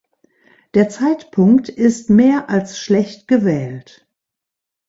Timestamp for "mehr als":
2.09-2.79